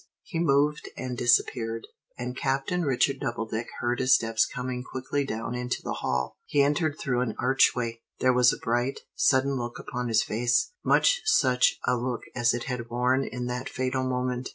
He 0.23 0.39
moved 0.39 0.89
and 0.97 1.15
disappeared, 1.15 1.85
and 2.17 2.35
Captain 2.35 2.81
Richard 2.81 3.19
Doubledick 3.19 3.67
heard 3.81 3.99
his 3.99 4.15
steps 4.15 4.47
coming 4.47 4.83
quickly 4.83 5.23
down 5.25 5.53
into 5.53 5.83
the 5.83 5.93
hall. 6.01 6.37
He 6.47 6.63
entered 6.63 6.97
through 6.97 7.21
an 7.21 7.35
archway. 7.37 8.01
There 8.19 8.33
was 8.33 8.51
a 8.51 8.57
bright, 8.57 9.01
sudden 9.15 9.55
look 9.57 9.77
upon 9.77 10.07
his 10.07 10.23
face, 10.23 10.71
much 10.83 11.21
such 11.25 11.77
a 11.85 11.95
look 11.97 12.21
as 12.35 12.51
it 12.51 12.63
had 12.63 12.89
worn 12.89 13.23
in 13.23 13.45
that 13.45 13.69
fatal 13.69 14.03
moment. 14.03 14.49